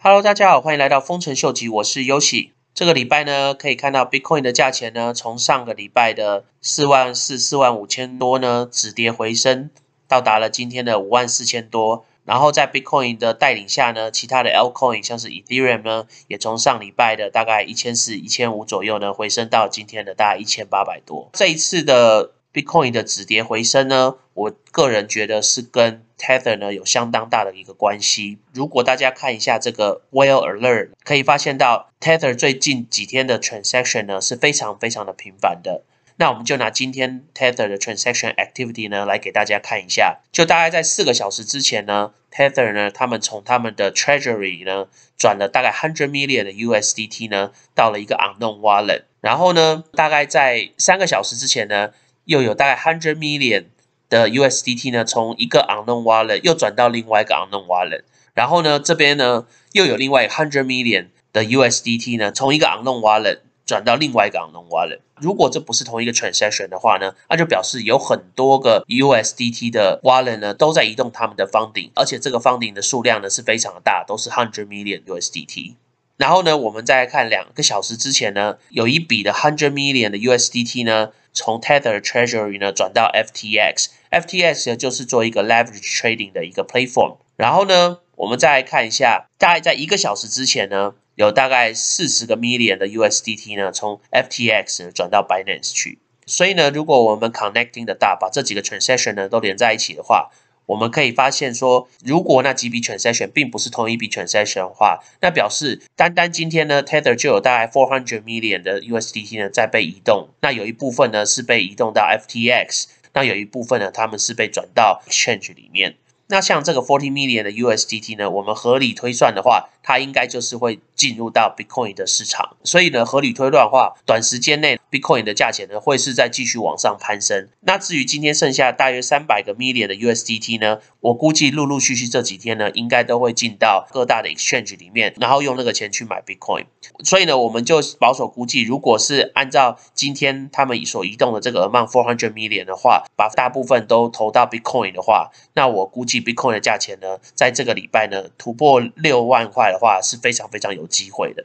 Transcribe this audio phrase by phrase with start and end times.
[0.00, 2.52] Hello，大家好，欢迎来到丰臣秀吉，我是优喜。
[2.72, 9.70] 这个礼拜呢，可以看到 Bitcoin 的价钱呢，从上个礼拜的四万四、四万五千多呢，止跌回升，
[10.06, 12.04] 到达了今天的五万四千多。
[12.24, 21.28] 然后在 Bitcoin 的带领下呢，其他的 Altcoin 像是 Ethereum 呢，也从上礼拜的大概一千四、一千五左右呢，回升到今天的大概一千八百多。
[21.32, 28.38] 这一次的 Bitcoin 的止跌回升呢，我个人觉得是跟 Tether 呢有相当大的一个关系。
[28.52, 35.82] 如果大家看一下这个 Whale Alert，可以发现到 Tether 最近几天的 transaction 呢是非常非常的频繁的。
[36.16, 40.18] 那我们就拿今天 Tether 的 transaction activity 呢来给大家看一下。
[40.32, 49.02] 就大概在四个小时之前呢，Tether 呢他们从他们的 Treasury 呢转了大概 hundred million 的 USDT 呢到了一个 unknown wallet。
[49.20, 51.90] 然后呢，大概在三个小时之前呢，
[52.28, 53.64] 又有大概 hundred million
[54.10, 58.02] 的 USDT 呢，从一个 unknown wallet 又转到另外一个 unknown wallet，
[58.34, 65.00] 然后呢，这边呢又有另外 hundred million 的 USDT 呢，从一个 unknown wallet 转到另外一个 unknown wallet。
[65.16, 75.76] 如果这不是同一个 transaction 的话呢，那就表示有很多个 USDT 的 wallet 呢都在移动他们的 funding，而且这个 funding 的数量呢是非常的大，都是 hundred million USDT。
[76.18, 83.86] 然后呢，我们再来看两个小时之前呢，有一笔的 hundred million 的 USDT 呢，从 Tether Treasury 呢转到 FTX。
[84.10, 87.18] FTX 呢就是做一个 leverage trading 的一个 platform。
[87.36, 96.00] 然后呢，我们再来看一下，大概在一个小时之前呢，有大概四十个 million 的 USDT 呢从 FTX 转到 Binance 去。
[96.26, 100.30] 所以呢，如果我们 connecting 的大，把这几个 transaction 呢都连在一起的话，
[100.68, 110.28] 我们可以发现说，如果那几笔 transaction 并不是同一笔 transaction 的话，那表示单单今天呢，Tether 就有大概 four hundred million 的 USDT 呢在被移动。
[110.42, 112.84] 那有一部分呢是被移动到 FTX。
[113.14, 115.96] 那有一部分呢，他们是被转到 Change 里面。
[116.30, 122.56] 那像这个 forty million 的 USDT 呢，我们合理推算的话，它应该就是会进入到 Bitcoin 的市场。
[122.62, 127.48] 所以呢，合理推断的话，短时间内 Bitcoin 的价钱呢会是在继续往上攀升。
[127.60, 136.66] 那至于今天剩下大约三百个 million 的 USDT 呢，我估计陆陆续续这几天呢，应该都会进到各大的 exchange 里面，然后用那个钱去买 Bitcoin。
[137.02, 146.17] 所以呢，我们就保守估计，如果是按照今天他们所移动的这个 amount four hundred million 的话，把大部分都投到 Bitcoin 的话，那我估计。
[146.20, 151.44] Bitcoin 的价钱呢，在这个礼拜呢突破六万块的话，是非常非常有机会的。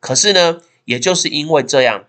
[0.00, 2.04] 可是呢，也就是因为这样。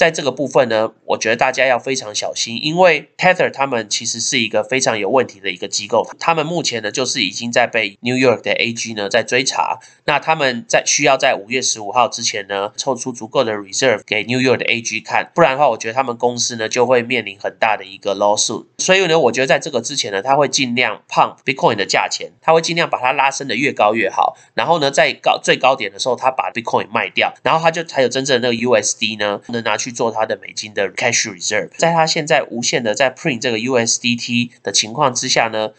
[0.00, 18.16] 在这个部分呢，我觉得大家要非常小心，因为 Tether 他们其实是一个非常有问题的一个机构，他们目前呢就是已经在被 New York 的 AG 呢在追查，那他们在需要在五月十五号之前呢凑出足够的 reserve 给 New York 的 AG 看，不然的话，我觉得他们公司呢就会面临很大的一个
[18.16, 18.64] lawsuit。
[18.78, 29.89] 所以呢，我觉得在这个之前呢，他会尽量 pump Bitcoin 的价钱，他会尽量把它拉升的越高越好，然后呢，在高最高点的时候，他把 Bitcoin 卖掉，然后他就才有真正的那个 USD 呢能拿去。
[29.90, 35.70] 做它的美金的 cash reserve，在它现在无限的在 print 这个 USDT 的情况之下呢？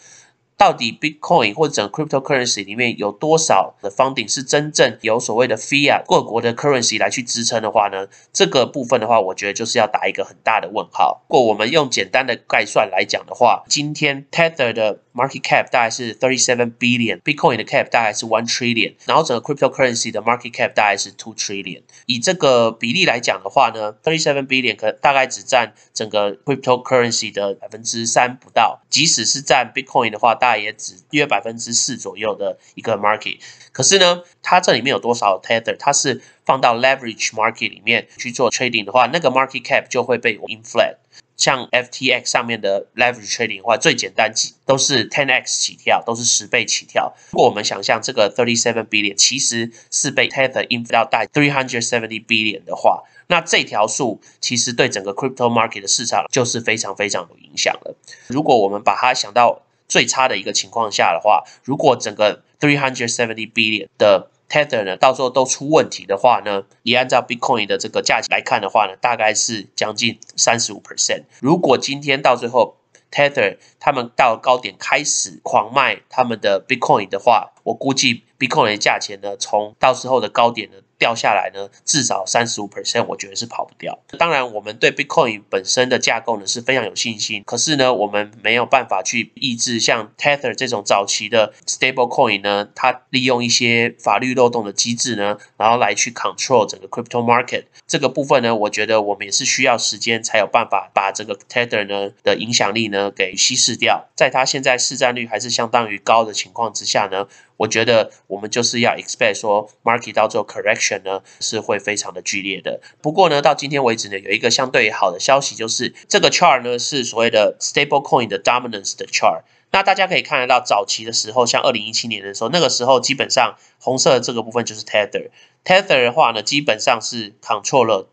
[0.62, 8.08] 到底 Bitcoin 或者 cryptocurrency 里面有多少的 funding 是真正有所谓的 fiat 各国的 currency 来去支撑的话呢？
[8.32, 11.24] 这个部分的话，我觉得就是要打一个很大的问号。
[11.28, 20.22] 如果我们用简单的概算来讲的话，今天 Tether 的 market cap 大概是 thirty seven billion，Bitcoin 的 cap 大概是 one trillion，然后整个 cryptocurrency 的
[20.22, 21.82] market cap 大概是 two trillion。
[22.06, 33.40] 以这个比例来讲的话呢，thirty seven billion 可大概只占整个 cryptocurrency 的百分之三不到，即使是占 Bitcoin 的话，大也只约百分之四左右的一个 market，
[33.72, 35.76] 可是呢，它这里面有多少 tether？
[35.78, 40.98] 它是放到 leverage market 里面去做 trading 的话，那个 market cap 就会被 inflate。
[41.38, 47.16] 像 FTX 上面的 leverage trading 的话，最简单几都是 ten x 起跳，都是十倍起跳。
[47.32, 57.96] 如果我们想象这个 thirty seven billion 其实是被 tether inflate three hundred seventy billion 的话，那这条数其实对整个 crypto market 的市场就是非常非常有影响了。
[58.28, 71.24] 如果我们把它想到最差的一个情况下的话，如果整个 three hundred seventy billion 的 tether 呢，到时候都出问题的话呢，也按照 Bitcoin 的这个价钱来看的话呢，大概是将近三十五 percent。
[71.42, 72.78] 如果今天到最后
[73.12, 80.78] tether 他们到高点开始狂卖他们的 Bitcoin 的话，我估计 Bitcoin 的价钱呢，从到时候的高点呢。
[81.02, 83.98] 掉下来呢，至少三十五 percent，我觉得是跑不掉。
[84.20, 104.08] 当然，我们对 Bitcoin 本身的架构呢是非常有信心，可是呢，我们没有办法去抑制像 Tether 这种早期的 stable coin 呢，它利用一些法律漏洞的机制呢，然后来去 control 整个 crypto market 这个部分呢，我觉得我们也是需要时间才有办法把这个 Tether 呢的影响力呢给稀释掉。
[104.16, 107.28] 在它现在市占率还是相当于高的情况之下呢。
[107.62, 112.82] 我觉得我们就是要 expect 说 market 到最后 correction 呢是会非常的剧烈的。
[113.04, 119.44] 不过呢，到今天为止呢，有一个相对好的消息，就是这个 chart 呢是所谓的 stable coin 的 dominance 的 chart。
[119.72, 125.30] 那大家可以看得到，早期的时候，像二零一七年的时候，那个时候基本上红色的这个部分就是 tether。
[125.64, 128.10] tether 的话呢，基本上是 control 了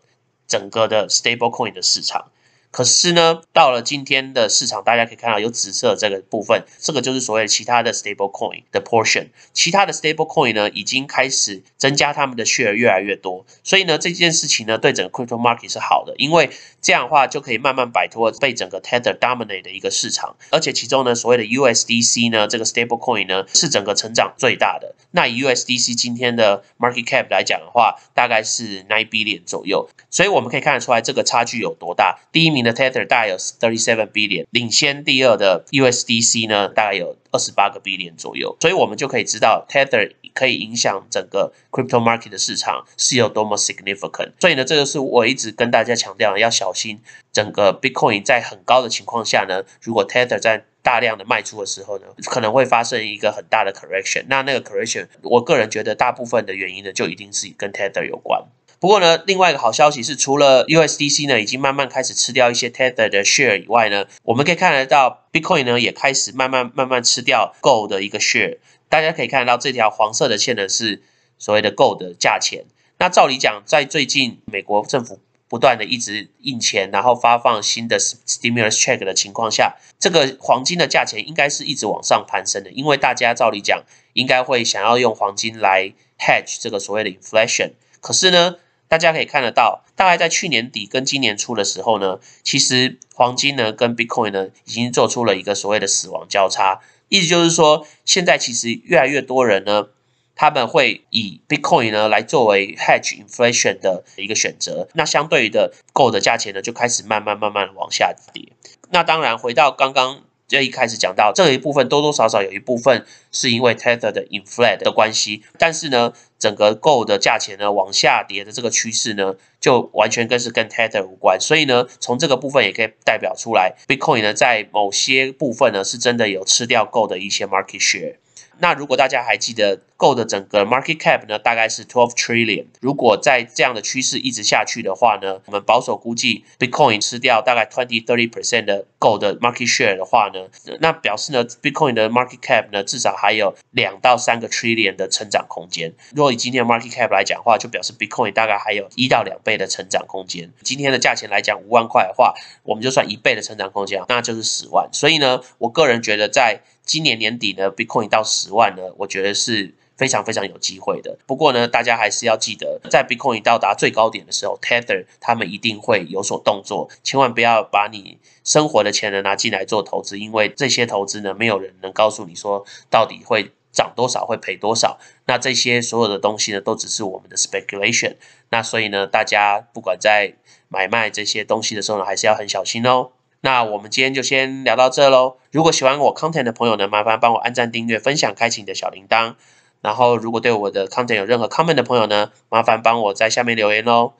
[0.47, 2.31] 整个的 stable coin 的市场。
[2.71, 9.29] 可是呢，到了今天的市场，大家可以看到有紫色这个部分，这个就是所谓其他的 stable coin 的 portion。
[9.53, 13.43] 其他的 stable coin 呢，已经开始增加他们的 share 越来越多。
[13.63, 20.35] 所以呢，这件事情呢，对整个 crypto market 是好的，因为这样的话就可以慢慢摆脱被整个 tether dominate 的一个市场。
[20.51, 24.93] 而且其中呢，所谓的 USDC 呢，这个 stable coin 呢，是整个成长最大的。
[25.09, 29.89] 那以 USDC 今天的 market cap 来讲的话，大概是 nine billion 左右。
[30.11, 32.19] 所以我们可以看得出来，这个差距有多大。
[32.31, 32.58] 第一名。
[32.63, 44.31] 的 Tether 大概有 thirty seven billion，领先第二的 USDC 呢，大概有二十八个 billion 左右，所以我们就可以知道 Tether 可以影响整个 crypto market 的市场是有多么 significant。
[44.39, 47.01] 所以呢，这就是我一直跟大家强调要小心，
[47.31, 54.25] 整个 Bitcoin 在很高的情况下呢，如果 Tether 在大量的卖出的时候呢，可能会发生一个很大的 correction。
[54.29, 58.45] 那那个 correction，我个人觉得大部分的原因呢，就一定是跟 Tether 有关。
[58.79, 68.57] 不过呢，另外一个好消息是，除了 USDC 呢已经慢慢开始吃掉一些 Tether 的 share 以外呢，我们可以看得到 Bitcoin 呢也开始慢慢慢慢吃掉 Gold 的一个 share。
[68.87, 71.01] 大家可以看得到这条黄色的线呢是
[71.37, 72.63] 所谓的 Gold 的价钱。
[72.99, 83.83] 那照理讲，在最近美国政府不断的一直印钱，然后发放新的 stimulus check 的情况下，这个黄金的价钱应该是一直往上攀升的，因为大家照理讲
[84.13, 87.71] 应该会想要用黄金来 hedge 这个所谓的 inflation。
[87.99, 88.55] 可是呢？
[88.89, 99.89] 大家可以看得到，大概在去年底跟今年初的时候呢，其实黄金呢跟 Bitcoin 呢已经做出了一个所谓的死亡交叉，意思就是说，现在其实越来越多人呢，
[100.35, 108.51] 他们会以 Bitcoin 呢来作为 hedge inflation 的一个选择，那相对于的 Gold 的价钱呢就开始慢慢慢慢往下跌。
[108.89, 110.23] 那当然，回到刚刚。
[110.49, 128.15] 就一开始讲到这一部分，多多少少有一部分是因为 Tether 的 inflate 的关系，但是呢，整个 Go 的价钱呢往下跌的这个趋势呢，就完全跟是跟 Tether 无关，所以呢，从这个部分也可以代表出来，Bitcoin 呢在某些部分呢是真的有吃掉 Go 的一些 market share。
[128.59, 132.65] 那如果大家还记得，Go 的整个 market cap 呢，大概是 twelve trillion。
[132.81, 140.47] 如果在这样的趋势一直下去的话呢，我们保守估计，Bitcoin 吃掉大概 twenty thirty percent 的 Go 的 market share 的话呢，
[140.79, 145.93] 那表示呢，Bitcoin 的 market cap 呢，至少还有两到三个 trillion 的成长空间。
[146.13, 150.51] 如果以今天的 market cap 来讲话，就表示 Bitcoin 大概还有一到两倍的成长空间。
[150.63, 152.33] 今天的价钱来讲，五万块的话，
[152.63, 154.89] 我们就算一倍的成长空间，那就是十万。
[154.91, 161.19] 所以呢，我个人觉得在今年年底呢，Bitcoin 到十万呢，我觉得是非常非常有机会的。
[161.27, 174.97] 不过呢，大家还是要记得，在 Bitcoin 到达最高点的时候，Tether 他们一定会有所动作，千万不要把你生活的钱呢拿进来做投资，因为这些投资呢，没有人能告诉你说到底会涨多少，会赔多少。
[175.27, 178.15] 那这些所有的东西呢，都只是我们的 speculation。
[178.49, 180.33] 那所以呢，大家不管在
[180.67, 183.11] 买卖这些东西的时候呢，还是要很小心哦。
[183.41, 185.37] 那我们今天就先聊到这喽。
[185.51, 189.35] 如果喜欢我 content 的朋友呢，麻烦帮我按赞、订阅、分享、开启你的小铃铛。
[189.81, 194.13] 然后，如果对我的 content 有任何 comment 的朋友呢，麻烦帮我在下面留言喽。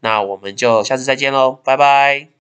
[0.00, 2.39] 那我们就下次再见喽，拜拜。